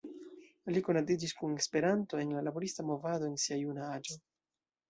Li 0.77 0.81
konatiĝis 0.87 1.35
kun 1.41 1.53
Esperanto 1.63 2.21
en 2.23 2.33
la 2.39 2.43
laborista 2.49 2.87
movado 2.91 3.31
en 3.33 3.39
sia 3.45 3.63
juna 3.67 3.95
aĝo. 3.99 4.19